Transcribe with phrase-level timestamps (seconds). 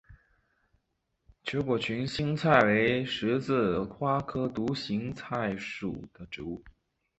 [1.43, 6.63] 球果群心菜为十字花科独行菜属的植物。